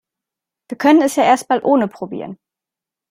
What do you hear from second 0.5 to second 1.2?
Wir können es